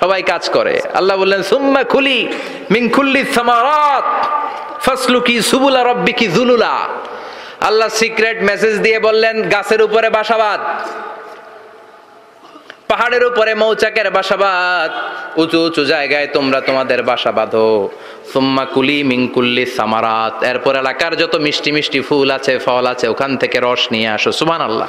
সবাই 0.00 0.20
কাজ 0.22 0.44
করে। 0.56 0.74
আল্লাহ 0.98 1.14
বললেন, 1.22 1.42
সুম্মা 1.52 1.82
খুলি 1.92 2.18
মিংখুল্লি 2.74 3.22
সামারাত, 3.36 4.06
ফাসলুকি 4.84 5.36
সুবুলা 5.50 5.80
রব্বিকি 5.90 6.26
জুলুলা। 6.36 6.74
আল্লাহ 7.68 7.88
সিক্রেট 8.00 8.38
মেসেজ 8.50 8.74
দিয়ে 8.84 8.98
বললেন, 8.98 9.36
গাছের 9.54 9.80
উপরে 9.86 10.08
বাসাবাদ 10.18 10.60
পাহাড়ের 12.92 13.24
উপরে 13.30 13.52
মৌচাকের 13.62 14.08
বাসাবাদ। 14.16 14.90
উঁচু 15.42 15.58
উঁচু 15.66 15.82
জায়গায় 15.94 16.26
তোমরা 16.36 16.58
তোমাদের 16.68 17.00
বাসা 17.10 17.32
বাঁধো। 17.38 17.68
সুম্মা 18.32 18.64
কুলি 18.74 18.98
মিঙ্কুল্লি 19.10 19.64
সামারাত। 19.78 20.34
এরপর 20.52 20.74
এলাকার 20.82 21.12
যত 21.20 21.34
মিষ্টি 21.46 21.70
মিষ্টি 21.76 22.00
ফুল 22.08 22.28
আছে, 22.36 22.52
ফল 22.66 22.84
আছে, 22.92 23.06
ওখান 23.12 23.30
থেকে 23.42 23.58
রস 23.66 23.82
নিয়ে 23.94 24.08
আসো। 24.16 24.30
সুমান 24.38 24.60
আল্লাহ 24.68 24.88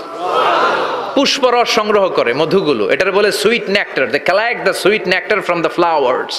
পুষ্পরস 1.15 1.69
সংগ্রহ 1.77 2.05
করে 2.17 2.31
মধুগুলো। 2.41 2.83
এটার 2.93 3.11
বলে 3.17 3.29
sweet 3.41 3.65
nectar 3.77 4.03
they 4.13 4.19
collect 4.29 4.61
the 4.67 4.73
sweet 4.83 5.03
nectar 5.13 5.37
from 5.47 5.59
the 5.65 5.71
flowers 5.77 6.35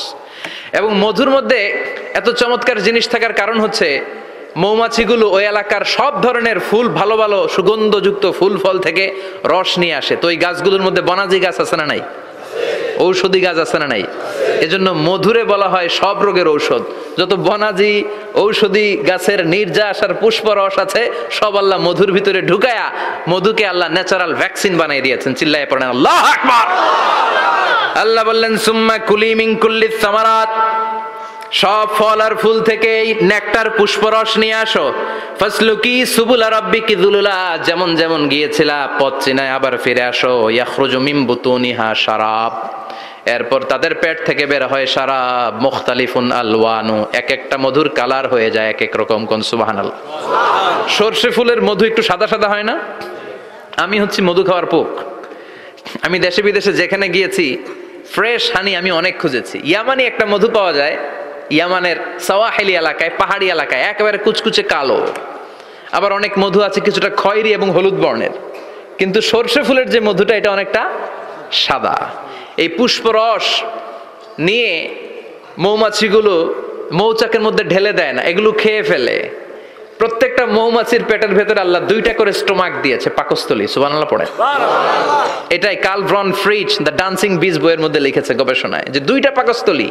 এবং 0.78 0.90
মধুর 1.04 1.30
মধ্যে 1.36 1.60
এত 2.20 2.28
চমৎকার 2.40 2.78
জিনিস 2.86 3.04
থাকার 3.12 3.34
কারণ 3.40 3.56
হচ্ছে 3.64 3.88
মৌমাছিগুলো 4.62 5.26
ওই 5.36 5.44
এলাকার 5.52 5.84
সব 5.96 6.12
ধরনের 6.24 6.58
ফুল, 6.68 6.86
ভালো 7.00 7.14
ভালো, 7.22 7.38
সুগন্ধযুক্ত 7.54 8.24
ফুল, 8.38 8.54
ফল 8.62 8.76
থেকে 8.86 9.04
রস 9.52 9.70
নিয়ে 9.82 9.94
আসে। 10.00 10.14
তো 10.20 10.26
ওই 10.30 10.36
গাছগুলোর 10.44 10.82
মধ্যে 10.86 11.02
বনাজি 11.08 11.38
গাছ 11.44 11.56
আছে 11.64 11.76
না 11.80 11.86
নাই? 11.92 12.02
ঔষধি 13.04 13.40
গাছ 13.46 13.58
আছে 13.64 13.76
না 13.82 13.86
নাই? 13.92 14.04
এজন্য 14.64 14.88
মধুরে 15.08 15.42
বলা 15.52 15.68
হয় 15.68 15.88
সব 16.00 16.16
রোগের 16.26 16.48
ঔষধ। 16.54 16.82
যত 17.18 17.32
বনাজি, 17.48 17.94
ঔষধি 18.44 18.86
গাছের 19.10 19.40
নির্যাস 19.54 19.98
আর 20.06 20.12
পুষ্প 20.22 20.46
রস 20.60 20.76
আছে, 20.84 21.02
সব 21.38 21.52
আল্লাহ 21.62 21.78
মধুর 21.86 22.10
ভিতরে 22.16 22.40
ঢুকায়া 22.50 22.86
মধুকে 23.32 23.64
আল্লাহ 23.72 23.88
ন্যাচারাল 23.96 24.32
ভ্যাকসিন 24.40 24.72
বানিয়ে 24.80 25.02
দিয়েছেন। 25.06 25.32
চিল্লায় 25.40 25.66
পড়েন, 25.70 25.88
আল্লাহ 25.94 26.22
আল্লাহ 28.04 28.22
বললেন, 28.30 28.52
সুম্মা 28.66 28.96
কুলি 29.10 29.30
মিন 29.40 29.50
কুল্লি 29.62 29.88
সামারাত। 30.04 30.50
সব 31.60 31.86
ফল 31.98 32.18
আর 32.26 32.34
ফুল 32.42 32.58
থেকে 32.70 32.90
নেকটার 33.30 33.68
পুষ্পরস 33.78 34.30
নিয়ে 34.42 34.56
আসো। 34.64 34.86
ফসলুকি 35.40 35.94
সুবুলা 36.14 36.48
রব্বিকি 36.56 36.94
দুলুলা, 37.04 37.36
যেমন 37.68 37.90
যেমন 38.00 38.20
গিয়েছিলা, 38.32 38.78
পথ 39.00 39.14
চিনায় 39.24 39.52
আবার 39.56 39.74
ফিরে 39.84 40.04
আসো। 40.12 40.34
ইয়াখরুজু 40.56 40.98
মিন 41.06 41.18
বুতুনিহা 41.28 41.88
শারাব। 42.04 42.52
এরপর 43.36 43.60
তাদের 43.70 43.92
পেট 44.02 44.16
থেকে 44.28 44.44
বের 44.50 44.64
হয় 44.72 44.86
শারাব, 44.94 45.52
মুখতালিফুন 45.64 46.26
আলওয়ানু। 46.40 46.98
এক 47.20 47.28
একটা 47.36 47.56
মধুর 47.64 47.88
কালার 47.98 48.24
হয়ে 48.32 48.48
যায় 48.56 48.68
এক 48.74 48.80
এক 48.86 48.94
রকম 49.00 49.20
কোন 49.30 49.40
সুবহানাল 49.50 49.88
সর্ষে 50.96 51.30
ফুলের 51.36 51.60
মধু 51.68 51.84
একটু 51.90 52.02
সাদা 52.10 52.26
সাদা 52.32 52.48
হয় 52.52 52.66
না? 52.70 52.76
আমি 53.84 53.96
হচ্ছি 54.02 54.20
মধু 54.28 54.42
খাওয়ার 54.48 54.66
পোক। 54.72 54.90
আমি 56.06 56.16
দেশে 56.26 56.40
বিদেশে 56.46 56.72
যেখানে 56.80 57.06
গিয়েছি, 57.14 57.46
ফ্রেশ 58.14 58.42
হানি 58.54 58.72
আমি 58.80 58.90
অনেক 59.00 59.14
খুঁজেছি। 59.22 59.56
ইয়ামানি 59.70 60.02
একটা 60.10 60.24
মধু 60.32 60.48
পাওয়া 60.56 60.72
যায় 60.80 60.96
ইয়ামানের 61.50 61.96
সাওয়াহেলি 62.26 62.74
এলাকায় 62.82 63.10
পাহাড়ি 63.20 63.46
এলাকায় 63.50 63.82
একেবারে 63.82 64.18
কুচকুচে 64.18 64.62
কালো। 64.62 64.98
আবার 65.96 66.12
অনেক 66.12 66.32
মধু 66.38 66.60
আছে 66.62 66.80
কিছুটা 66.80 67.10
খয়েরি 67.22 67.50
এবং 67.52 67.68
হলুদ 67.76 67.96
বর্ণের। 68.04 68.34
কিন্তু 68.98 69.18
সর্ষে 69.20 69.62
ফুলের 69.66 69.88
যে 69.90 70.00
মধুটা 70.00 70.34
এটা 70.36 70.50
অনেকটা 70.50 70.82
সাদা। 71.52 71.96
এই 72.62 72.68
পুষ্পরস 72.68 73.46
নিয়ে 74.38 74.72
মৌমাছিগুলো 75.58 76.34
মৌচাকের 76.92 77.42
মধ্যে 77.46 77.64
ঢেলে 77.72 77.92
দেয় 77.92 78.12
না 78.12 78.22
এগুলো 78.22 78.50
খেয়ে 78.52 78.82
ফেলে। 78.82 79.16
প্রত্যেকটা 79.98 80.44
মৌমাছির 80.46 81.02
পেটের 81.08 81.32
ভেতরে 81.38 81.60
আল্লাহ 81.60 81.80
দুইটা 81.90 82.12
করে 82.12 82.32
স্টোমাক 82.32 82.72
দিয়েছে 82.82 83.10
পাকস্থলী 83.10 83.66
সুবহানাল্লাহ 83.74 84.08
পড়ে 84.12 84.26
এটাই 85.56 85.76
কাল 85.76 86.00
ব্রন 86.02 86.28
ফ্রিজ 86.42 86.70
দ্য 86.86 86.92
ডান্সিং 87.00 87.30
বিজ 87.42 87.56
বইয়ের 87.62 87.80
মধ্যে 87.84 88.00
লিখেছে 88.00 88.34
গবেষণায় 88.34 88.86
যে 88.94 89.00
দুইটা 89.00 89.30
পাকস্থলী 89.30 89.88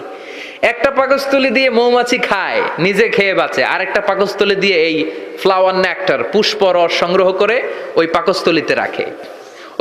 একটা 0.72 0.90
পাকস্থলী 1.00 1.50
দিয়ে 1.58 1.70
মৌমাছি 1.80 2.18
খায়, 2.30 2.62
নিজে 2.86 3.06
খেয়ে 3.16 3.34
বাঁচে। 3.42 3.62
আরেকটা 3.74 4.02
পাকস্থলী 4.10 4.56
দিয়ে 4.64 4.78
এই 4.90 4.96
ফ্লাওয়ার 5.42 5.76
নেকটার 5.86 6.22
পুষ্প 6.34 6.62
রস 6.78 6.92
সংগ্রহ 7.02 7.30
করে 7.42 7.58
ওই 8.00 8.08
পাকস্থলীতে 8.16 8.74
রাখে। 8.82 9.06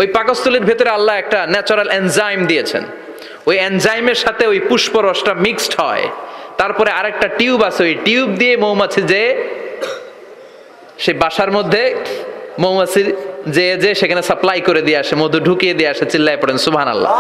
ওই 0.01 0.07
পাকস্থলীর 0.17 0.65
ভেতরে 0.71 0.91
আল্লাহ 0.91 1.15
একটা 1.23 1.41
ন্যাচারাল 1.55 1.89
এনজাইম 2.01 2.41
দিয়েছেন। 2.47 2.85
ওই 3.49 3.57
এনজাইমের 3.69 4.19
সাথে 4.25 4.45
ওই 4.47 4.59
পুষ্প 4.69 4.95
রসটা 5.07 5.33
মিক্সড 5.45 5.73
হয়। 5.81 6.05
তারপরে 6.61 6.91
আরেকটা 6.91 7.29
টিউব 7.39 7.61
আছে, 7.69 7.81
ওই 7.89 7.95
টিউব 8.07 8.29
দিয়ে 8.41 8.55
মৌমাছি 8.65 9.01
যে, 9.13 9.23
সেই 10.99 11.15
বাসার 11.23 11.51
মধ্যে 11.57 11.83
মৌমাছি 12.63 13.01
যে 13.57 13.67
যে 13.83 13.91
সেখানে 14.01 14.23
সাপ্লাই 14.31 14.61
করে 14.69 14.83
দিয়ে 14.87 14.99
আসে, 15.03 15.15
মধু 15.23 15.39
ঢুকিয়ে 15.49 15.75
দিয়ে 15.79 15.91
আসে, 15.95 16.05
চিল্লায় 16.13 16.39
পড়েন 16.43 16.59
সুবহান 16.67 16.89
আল্লাহ 16.95 17.11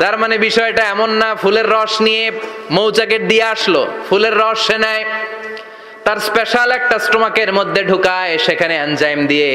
তার 0.00 0.16
মানে 0.22 0.34
বিষয়টা 0.48 0.82
এমন 0.94 1.10
না, 1.22 1.28
ফুলের 1.42 1.68
রস 1.76 1.94
নিয়ে 2.06 2.24
মৌচাকের 2.76 3.22
দিয়ে 3.30 3.44
আসলো, 3.54 3.82
ফুলের 4.08 4.34
রস 4.42 4.58
সে 4.66 4.76
নেয়। 4.84 5.04
তার 6.04 6.18
স্পেশাল 6.28 6.68
একটা 6.78 6.96
স্টোমাকের 6.98 7.50
মধ্যে 7.58 7.80
ঢুকায়, 7.90 8.32
সেখানে 8.46 8.74
এনজাইম 8.86 9.20
দিয়ে 9.32 9.50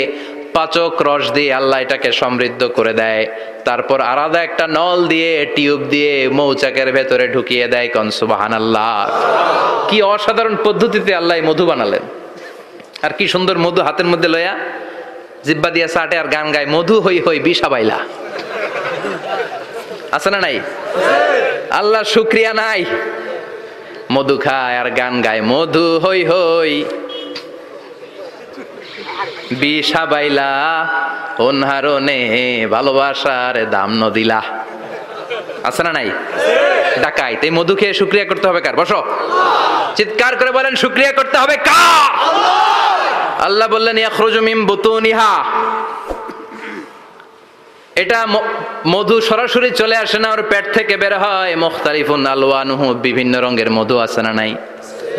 পাচক 0.56 0.94
রস 1.08 1.26
দিয়ে 1.38 1.52
আল্লাহ 1.60 1.78
এটাকে 1.86 2.10
সমৃদ্ধ 2.22 2.62
করে 2.78 2.94
দেয়। 3.02 3.24
তারপর 3.68 4.00
আলাদা 4.12 4.40
একটা 4.48 4.66
নল 4.78 5.00
দিয়ে 5.08 5.32
টিউব 5.56 5.80
দিয়ে 5.94 6.14
মৌচাকের 6.40 6.90
ভেতরে 6.98 7.26
ঢুকিয়ে 7.28 7.66
দেয়, 7.74 7.88
কন 7.96 8.08
সুবাহান 8.20 8.54
আল্লাহ 8.62 8.96
কি 9.90 9.98
অসাধারণ 10.16 10.56
পদ্ধতিতে 10.66 11.12
আল্লাহ 11.20 11.36
মধু 11.50 11.66
বানালেন। 11.72 12.04
আর 13.06 13.12
কি 13.18 13.26
সুন্দর 13.34 13.56
মধু 13.66 13.82
হাতের 13.88 14.08
মধ্যে 14.12 14.30
লয়া। 14.36 14.56
জিব্বা 15.46 15.70
দিয়া 15.70 15.88
চাটে 15.88 16.18
আর 16.18 16.28
গান 16.28 16.52
গায়, 16.52 16.66
মধু 16.66 17.00
হই 17.00 17.20
হই 17.20 17.40
বিষা 17.40 17.70
বাইলা। 17.70 18.00
আছে 20.12 20.30
না 20.30 20.40
নাই? 20.40 20.60
আল্লাহ 21.70 22.04
শুক্রিয়া 22.04 22.54
নাই। 22.54 22.86
মধু 24.12 24.38
খায় 24.38 24.78
আর 24.78 24.90
গান 24.90 25.22
গায়, 25.22 25.42
মধু 25.42 26.00
হই 26.00 26.26
হই। 26.26 26.74
বিষা 29.52 30.06
বাইলা, 30.06 30.52
অনহারণে 31.38 32.20
ভালোবাসার 32.72 33.70
দাম 33.70 33.90
নদিলা 33.94 34.42
আছে 35.64 35.84
না 35.84 35.94
নাই? 35.94 36.10
ডাকাই 37.02 37.36
তাই 37.42 37.50
মধু 37.50 37.76
খেয়ে 37.76 37.94
শুক্রিয়া 37.94 38.26
করতে 38.26 38.48
হবে 38.48 38.62
কার? 38.62 38.76
বসো। 38.76 39.00
চিৎকার 39.96 40.36
করে 40.36 40.52
বলেন, 40.52 40.76
শুক্রিয়া 40.76 41.12
করতে 41.12 41.38
হবে 41.38 41.56
কার? 41.58 42.41
আল্লাহ 43.48 43.68
বললেন, 43.76 43.98
ইয়াখরুজু 43.98 44.40
বুতুনিহা। 44.70 45.34
এটা 48.04 48.20
মধু 48.94 49.16
সরাসরি 49.30 49.70
চলে 49.82 49.96
আসে 50.04 50.18
না, 50.24 50.28
ওর 50.32 50.44
পেট 50.52 50.66
থেকে 50.78 50.94
বের 51.02 51.14
হয়। 51.24 51.54
মুখতালিফুন 51.66 52.22
আলওয়ানুহু, 52.36 52.86
বিভিন্ন 53.06 53.34
রঙের 53.46 53.70
মধু 53.78 53.96
আছে 54.06 54.20
না 54.26 54.32
নাই? 54.40 54.52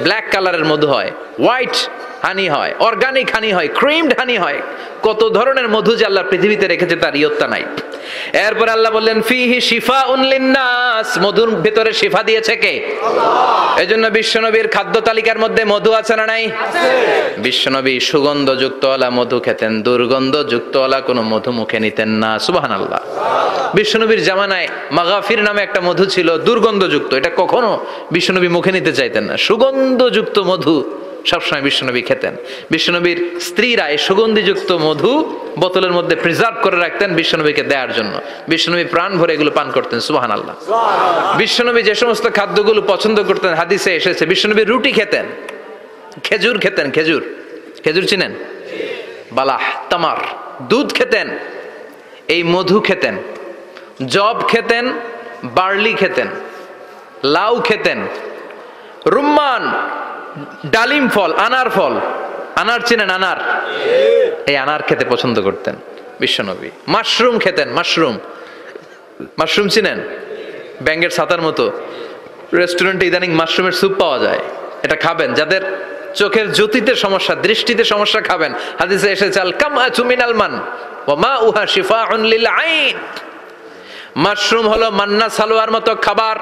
ব্ল্যাক 0.05 0.25
কালারের 0.33 0.65
মধু 0.71 0.87
হয়। 0.95 1.11
হোয়াইট 1.39 1.77
হানি 2.23 2.49
হয় 2.49 2.75
অর্গানিক 2.79 3.29
হানি 3.35 3.53
হয় 3.53 3.69
ক্রিমড 3.81 4.19
হানি 4.19 4.37
হয়। 4.37 4.61
কত 5.03 5.29
ধরনের 5.29 5.69
মধু 5.69 5.97
যে 5.97 6.05
আল্লাহ 6.05 6.25
পৃথিবীতে 6.31 6.67
রেখেছে 6.67 6.97
তার 6.97 7.17
ইয়ত্তা 7.17 7.47
নাই। 7.49 7.65
এরপর 8.33 8.69
আল্লাহ 8.69 8.93
বললেন 8.93 9.23
ফিহি 9.23 9.61
শিফা 9.61 10.05
উনলিন্নাস 10.05 11.19
মধুর 11.19 11.51
ভেতরে 11.51 11.93
শিফা 11.93 12.23
দিয়েছে 12.23 12.57
কে? 12.57 12.97
এজন্য 13.79 14.07
বিশ্বনবীর 14.07 14.69
খাদ্য 14.69 15.01
তালিকার 15.01 15.39
মধ্যে 15.39 15.65
মধু 15.65 15.93
আছে 15.93 16.17
না 16.17 16.27
নাই? 16.27 16.51
বিশ্বনবী 17.39 18.01
সুগন্ধযুক্ত 18.01 18.85
ওলা 18.85 19.11
মধু 19.11 19.41
খেতেন 19.41 19.83
দুর্গন্ধযুক্ত 19.83 20.77
ওলা 20.77 21.01
কোনো 21.01 21.23
মধু 21.23 21.51
মুখে 21.53 21.81
নিতেন 21.81 22.09
না 22.09 22.39
সুবাহান 22.39 22.73
আল্লাহ। 22.73 23.01
বিশ্বনবীর 23.75 24.23
জামানায় 24.23 24.69
মাগাফির 24.91 25.43
নামে 25.43 25.63
একটা 25.63 25.81
মধু 25.81 26.05
ছিল 26.07 26.39
দুর্গন্ধযুক্ত। 26.39 27.15
এটা 27.15 27.31
কখনো 27.37 27.87
বিশ্বনবী 28.11 28.49
মুখে 28.49 28.73
নিতে 28.73 28.93
চাইতেন 28.93 29.25
না। 29.25 29.37
সুগন্ধযুক্ত 29.37 30.39
মধু। 30.39 31.02
সবসময় 31.31 31.63
বিশ্বনবী 31.69 32.03
খেতেন। 32.03 32.35
বিশ্বনবীর 32.71 33.19
স্ত্রীরা 33.47 33.85
এই 33.95 34.01
সুগন্ধিযুক্ত 34.09 34.71
মধু 34.87 35.13
বোতলের 35.63 35.93
মধ্যে 35.99 36.17
প্রিজার্ভ 36.17 36.57
করে 36.65 36.79
রাখতেন 36.81 37.11
বিশ্বনবীকে 37.21 37.63
দেওয়ার 37.63 37.91
জন্য। 37.93 38.15
বিশ্বনবী 38.49 38.85
প্রাণ 38.85 39.11
ভরে 39.19 39.33
এগুলো 39.37 39.51
পান 39.59 39.69
করতেন 39.77 39.99
সুবাহান 40.01 40.33
আল্লাহ 40.37 40.55
বিশ্বনবী 41.39 41.81
যে 41.89 41.95
সমস্ত 41.95 42.25
খাদ্যগুলো 42.39 42.81
পছন্দ 42.93 43.19
করতেন 43.29 43.53
হাদিসে 43.55 43.91
এসেছে 43.97 44.27
বিশ্বনবী 44.27 44.63
রুটি 44.65 44.93
খেতেন 44.93 45.27
খেজুর 46.25 46.57
খেতেন 46.59 46.87
খেজুর। 46.91 47.23
খেজুর 47.85 48.07
চিনেন? 48.07 48.33
বালাহ 49.33 49.65
তামার 49.91 50.21
দুধ 50.71 50.89
খেতেন 50.95 51.29
এই 52.35 52.43
মধু 52.43 52.79
খেতেন 52.81 53.15
জব 54.07 54.37
খেতেন 54.49 54.85
বার্লি 55.57 55.93
খেতেন 55.93 56.29
লাউ 57.35 57.55
খেতেন 57.61 57.99
রুম্মান 59.07 59.65
ডালিম 60.67 61.09
ফল, 61.09 61.35
আনার 61.35 61.71
ফল। 61.71 62.01
আনার 62.57 62.81
চিনেন 62.81 63.11
আনার? 63.11 63.37
এই 64.47 64.57
আনার 64.57 64.83
খেতে 64.83 65.05
পছন্দ 65.11 65.41
করতেন 65.41 65.77
বিশ্বনবী। 66.21 66.71
মাশরুম 66.89 67.39
খেতেন, 67.39 67.69
মাশরুম। 67.71 68.19
মাশরুম 69.39 69.69
চিনেন? 69.69 70.01
ব্যাঙ্গের 70.83 71.11
ছাতার 71.11 71.43
মতো। 71.43 71.73
রেস্টুরেন্টে 72.55 73.07
ইদানিং 73.07 73.31
মাশরুমের 73.31 73.73
স্যুপ 73.73 73.93
পাওয়া 73.99 74.19
যায়। 74.19 74.39
এটা 74.83 74.97
খাবেন। 74.97 75.35
যাদের 75.35 75.61
চোখের 76.15 76.53
জ্যোতিতে 76.53 76.95
সমস্যা, 76.95 77.35
দৃষ্টিতে 77.35 77.85
সমস্যা 77.85 78.21
খাবেন। 78.21 78.55
হাদিসে 78.79 79.13
এসেছে 79.13 79.41
আল 79.41 79.53
কাম 79.53 79.89
চুমিনাল 79.89 80.35
মান 80.35 80.61
ও 81.07 81.17
মা 81.17 81.39
উহা 81.39 81.67
শিফা 81.67 82.01
আইন। 82.51 82.99
মাশরুম 84.17 84.69
হলো 84.69 84.91
মান্না 84.91 85.29
সালোয়ার 85.29 85.73
মতো 85.73 85.95
খাবার। 85.95 86.37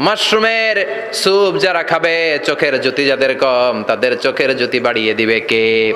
মাশরুমের 0.00 0.76
স্যুপ 1.12 1.58
যারা 1.58 1.82
খাবে, 1.82 2.38
চোখের 2.44 2.80
জ্যোতি 2.80 3.06
যাদের 3.06 3.38
কম, 3.38 3.84
তাদের 3.86 4.18
চোখের 4.18 4.56
জ্যোতি 4.56 4.80
বাড়িয়ে 4.80 5.14
দিবে 5.14 5.40
কে? 5.40 5.92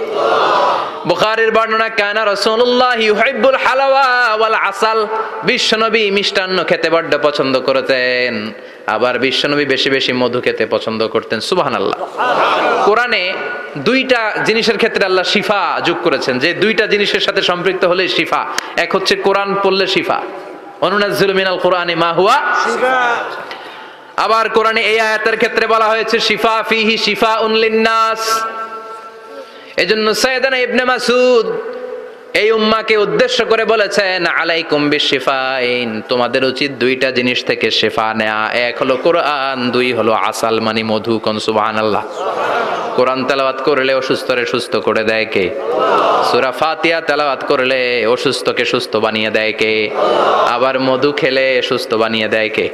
বুখারীর 1.06 1.52
বর্ণনা, 1.52 1.88
কানা 1.88 2.25
রাসূলুল্লাহ 2.25 3.00
ইউহিব্বুল 3.00 3.56
হালাওয়া 3.56 4.34
ওয়াল 4.34 4.54
আসাল। 4.54 5.06
বিশ্বনবী 5.44 6.11
মিষ্টান্ন 6.11 6.64
খেতে 6.64 6.90
বড্ড 6.90 7.18
পছন্দ 7.23 7.61
করতেন। 7.61 8.52
আবার 8.87 9.18
বিশ্বনবী 9.18 9.64
বেশি 9.64 9.90
বেশি 9.90 10.12
মধু 10.12 10.40
খেতে 10.40 10.66
পছন্দ 10.66 11.08
করতেন। 11.08 11.40
সুবহানাল্লাহ। 11.40 11.99
কোরআনে 12.84 13.32
দুইটা 13.78 14.32
জিনিসের 14.44 14.76
ক্ষেত্রে 14.76 15.04
আল্লাহ 15.04 15.25
শিফা 15.25 15.80
যোগ 15.84 15.96
করেছেন। 16.02 16.38
যে 16.38 16.54
দুইটা 16.54 16.87
জিনিসের 16.87 17.20
সাথে 17.20 17.42
সম্পৃক্ত 17.42 17.84
হলে 17.84 18.08
শিফা। 18.08 18.46
এক 18.76 18.94
হচ্ছে 18.94 19.16
কোরআন 19.16 19.54
পড়লে 19.62 19.87
শিফা। 19.87 20.23
অনুনাজ্জিলু 20.80 21.34
মিনাল 21.34 21.58
কোরআনি 21.58 21.94
মা 21.94 22.12
হুয়া 22.12 22.42
আবার 24.16 24.44
কোরআনে 24.56 24.83
এই 24.92 24.99
আয়াতের 25.09 25.37
ক্ষেত্রে 25.40 25.64
বলা 25.75 25.87
হয়েছে, 25.92 26.16
শিফা 26.28 26.56
ফিহি 26.71 26.97
শিফা 27.06 27.33
উনলিন্নাস 27.47 28.23
এজন্য 29.83 30.06
সৈয়দানা 30.23 30.59
ইবনে 30.66 30.85
মাসুদ 30.90 31.47
এই 32.40 32.49
উম্মাকে 32.59 32.94
উদ্দেশ্য 33.06 33.38
করে 33.50 33.64
বলেছেন, 33.73 34.21
আলাইকুম 34.40 34.80
বিশিফাইন। 34.94 35.88
তোমাদের 36.11 36.42
উচিত 36.52 36.71
দুইটা 36.83 37.09
জিনিস 37.18 37.38
থেকে 37.49 37.68
শেফা 37.80 38.09
নেয়া। 38.21 38.40
এক 38.68 38.75
হলো 38.83 38.94
কোরআন, 39.06 39.59
দুই 39.76 39.88
হলো 39.99 40.12
আসাল 40.30 40.56
মানি 40.66 40.83
মধু 40.92 41.14
কোন 41.26 41.37
সুবহানাল্লাহ। 41.47 42.04
কোরআন 42.96 43.20
তেলাওয়াত 43.28 43.58
করলে 43.66 43.92
অসুস্থরে 44.00 44.44
সুস্থ 44.52 44.72
করে 44.86 45.02
দেয় 45.10 45.26
কে? 45.34 45.44
সূরা 46.28 46.50
ফাতিয়া 46.60 46.98
তেলাওয়াত 47.08 47.42
করলে 47.50 47.80
অসুস্থকে 48.14 48.64
সুস্থ 48.72 48.92
বানিয়ে 49.04 49.30
দেয় 49.36 49.52
কে? 49.60 49.72
আবার 50.54 50.74
মধু 50.88 51.10
খেলে 51.20 51.46
সুস্থ 51.68 51.90
বানিয়ে 52.02 52.28
দেয় 52.34 52.50
কে? 52.56 52.66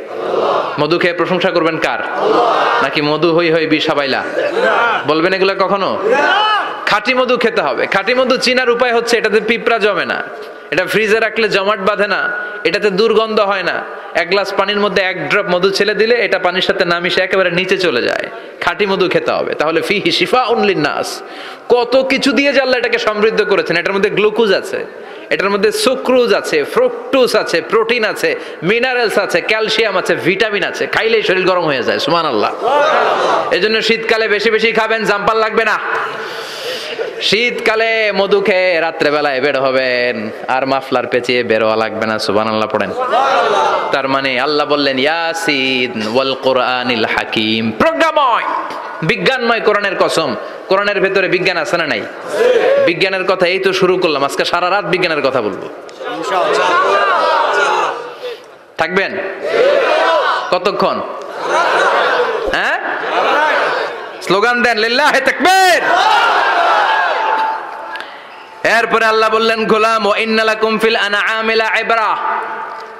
মধু 0.81 0.97
খেয়ে 1.03 1.17
প্রশংসা 1.21 1.51
করবেন 1.57 1.77
কার? 1.87 2.01
নাকি 2.83 3.01
মধু 3.11 3.29
হই 3.37 3.49
হই 3.55 3.67
বিষাবাইলা 3.67 4.21
বলবেন 5.11 5.33
এগুলো 5.37 5.55
কখনো? 5.65 5.91
খাঁটি 6.91 7.13
মধু 7.15 7.35
খেতে 7.43 7.61
হবে। 7.67 7.85
খাঁটি 7.95 8.13
মধু 8.19 8.35
চিনার 8.45 8.71
উপায় 8.71 8.93
হচ্ছে 8.97 9.15
এটাতে 9.19 9.41
পিঁপড়া 9.49 9.79
জমে 9.85 10.07
না। 10.13 10.19
এটা 10.73 10.85
ফ্রিজে 10.93 11.19
রাখলে 11.27 11.47
জমাট 11.57 11.81
বাঁধে 11.89 12.09
না, 12.15 12.21
এটাতে 12.69 12.89
দুর্গন্ধ 13.01 13.39
হয় 13.51 13.65
না। 13.71 13.77
এক 14.23 14.27
গ্লাস 14.33 14.49
পানির 14.59 14.81
মধ্যে 14.85 15.03
এক 15.11 15.17
ড্রপ 15.31 15.47
মধু 15.55 15.69
ছেলে 15.79 15.95
দিলে 16.01 16.15
এটা 16.27 16.39
পানির 16.47 16.65
সাথে 16.69 16.85
না 16.93 16.97
মিশে 17.03 17.21
একেবারে 17.27 17.51
নিচে 17.59 17.77
চলে 17.87 18.01
যায়। 18.09 18.27
খাঁটি 18.65 18.85
মধু 18.91 19.07
খেতে 19.15 19.33
হবে। 19.39 19.53
তাহলে 19.61 19.81
ফি 19.89 19.97
উনলিন 20.55 20.81
নাস 20.89 21.09
কত 21.75 21.95
কিছু 22.13 22.31
দিয়ে 22.39 22.51
আল্লাহ 22.65 22.77
এটাকে 22.83 22.99
সমৃদ্ধ 23.09 23.41
করেছেন, 23.53 23.75
এটার 23.81 23.95
মধ্যে 23.97 24.11
গ্লুকোজ 24.19 24.51
আছে, 24.61 24.79
এটার 25.35 25.51
মধ্যে 25.55 25.71
সুক্রোজ 25.85 26.31
আছে, 26.41 26.59
ফ্রুকটোজ 26.75 27.31
আছে, 27.43 27.59
প্রোটিন 27.73 28.03
আছে, 28.13 28.31
মিনারেলস 28.71 29.17
আছে, 29.25 29.39
ক্যালসিয়াম 29.51 29.95
আছে, 30.01 30.15
ভিটামিন 30.27 30.65
আছে। 30.71 30.85
খাইলেই 30.95 31.23
শরীর 31.29 31.45
গরম 31.51 31.65
হয়ে 31.71 31.83
যায় 31.89 32.01
সুমান 32.05 32.27
আল্লাহ 32.33 32.53
এই 33.57 33.61
জন্য 33.65 33.77
শীতকালে 33.89 34.27
বেশি 34.35 34.49
বেশি 34.57 34.69
খাবেন 34.81 35.01
জাম্পাল 35.11 35.37
লাগবে 35.45 35.65
না। 35.71 35.77
শীতকালে 37.21 38.13
মধু 38.13 38.41
খেয়ে 38.41 38.81
রাত্রেবেলায় 38.81 39.41
বের 39.41 39.61
হবেন। 39.61 40.31
আর 40.49 40.67
মাফলার 40.67 41.07
পেঁচিয়ে 41.07 41.43
বেরোয়া 41.43 41.77
লাগবে 41.77 42.07
না 42.07 42.19
সুবান 42.19 42.49
আল্লাহ 42.49 42.69
পড়েন। 42.69 42.91
তার 43.93 44.09
মানে 44.09 44.41
আল্লাহ 44.41 44.67
বললেন, 44.67 44.99
ইয়াসিন 44.99 46.03
ওয়াল 46.15 46.35
কোরআনিল 46.43 47.05
হাকিম। 47.05 47.73
প্রজ্ঞাময়, 47.79 48.45
বিজ্ঞানময় 49.03 49.61
কোরআনের 49.61 49.97
কসম। 49.99 50.35
কোরআনের 50.69 51.01
ভেতরে 51.01 51.29
বিজ্ঞান 51.29 51.57
আছে 51.57 51.77
না 51.77 51.87
নাই? 51.87 52.03
বিজ্ঞানের 52.87 53.25
কথা 53.25 53.47
এই 53.47 53.59
তো 53.59 53.73
শুরু 53.73 53.99
করলাম, 53.99 54.25
আজকে 54.25 54.45
সারা 54.45 54.71
রাত 54.71 54.85
বিজ্ঞানের 54.85 55.23
কথা 55.23 55.43
বলব। 55.43 55.69
থাকবেন? 58.79 59.19
কতক্ষণ? 60.51 61.01
হ্যাঁ? 62.53 62.79
স্লোগান 64.23 64.63
দেন, 64.63 64.79
লিল্লাহে 64.79 65.21
তাকবীর। 65.21 65.83
এরপরে 68.65 69.05
আল্লাহ 69.05 69.31
বললেন 69.31 69.67
গোলাম 69.67 70.07
ও 70.07 70.09
ইন্নালা 70.09 70.23
ইন্নালাকুম 70.23 70.79
ফিল 70.79 70.97
আনআমিলা 70.97 71.79
ইবরা। 71.81 72.17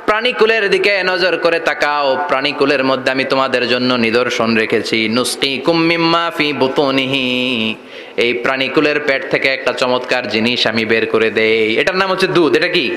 প্রাণীকুলের 0.07 0.71
দিকে 0.71 1.03
নজর 1.03 1.37
করে 1.37 1.61
তাকাও। 1.61 2.25
প্রাণীকুলের 2.29 2.85
মধ্যে 2.85 3.11
আমি 3.11 3.25
তোমাদের 3.25 3.69
জন্য 3.69 3.95
নিদর্শন 3.95 4.57
রেখেছি। 4.57 5.09
নুসকি 5.09 5.59
কুম্মিম্মা 5.59 6.33
ফি 6.37 6.53
বুতুনিহি। 6.53 7.75
এই 8.17 8.33
প্রাণীকুলের 8.35 9.01
পেট 9.01 9.31
থেকে 9.31 9.49
একটা 9.49 9.73
চমৎকার 9.73 10.29
জিনিস 10.29 10.67
আমি 10.67 10.85
বের 10.85 11.07
করে 11.07 11.31
দেই। 11.31 11.77
এটার 11.77 11.97
নাম 11.97 12.11
হচ্ছে 12.11 12.27
দুধ। 12.27 12.57
এটা 12.57 12.69
কি? 12.69 12.97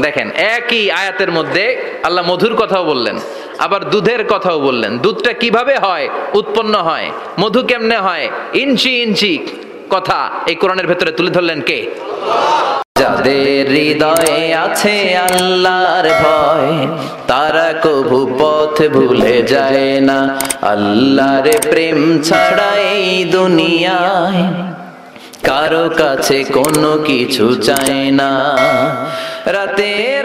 দেখেন 0.00 0.30
একই 0.30 0.90
আয়াতের 0.90 1.32
মধ্যে 1.32 1.82
আল্লাহ 2.02 2.24
মধুর 2.24 2.54
কথাও 2.54 2.84
বললেন 2.84 3.18
আবার 3.58 3.90
দুধের 3.90 4.26
কথাও 4.26 4.60
বললেন। 4.60 4.98
দুধটা 4.98 5.32
কীভাবে 5.32 5.78
হয়? 5.78 6.08
উৎপন্ন 6.34 6.74
হয়? 6.74 7.10
মধু 7.40 7.62
কেমনে 7.62 7.96
হয়? 7.96 8.30
ইঞ্চি 8.52 9.02
ইঞ্চি। 9.02 9.46
কথা 9.90 10.30
এই 10.46 10.54
কোরআনের 10.54 10.86
ভেতরে 10.86 11.12
তুলে 11.12 11.30
ধরলেন 11.30 11.60
কে? 11.60 11.78
যাদের 12.98 13.68
হৃদয়ে 13.68 14.54
আছে 14.54 15.16
আল্লাহর 15.16 16.08
ভয়, 16.22 16.88
তারা 17.26 17.74
কভু 17.82 18.36
পথ 18.38 18.82
ভুলে 18.82 19.42
যায় 19.42 20.00
না। 20.00 20.38
আল্লাহর 20.62 21.46
প্রেম 21.70 22.22
ছাড়া 22.22 22.70
এই 22.74 23.24
দুনিয়ায় 23.24 24.42
কারও 25.44 25.90
কাছে 25.98 26.44
কোনো 26.44 26.98
কিছু 27.04 27.54
চায় 27.54 28.10
না। 28.10 28.30
রাতের 29.46 30.24